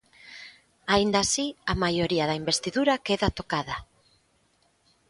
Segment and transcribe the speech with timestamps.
[0.93, 3.75] Aínda así, a maioría da investidura queda tocada...